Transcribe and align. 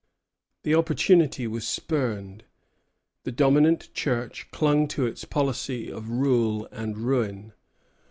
The 0.63 0.73
opportunity 0.73 1.45
was 1.45 1.67
spurned. 1.67 2.43
The 3.23 3.31
dominant 3.31 3.93
Church 3.93 4.49
clung 4.49 4.87
to 4.87 5.05
its 5.05 5.25
policy 5.25 5.91
of 5.91 6.09
rule 6.09 6.67
and 6.71 6.97
ruin. 6.97 7.53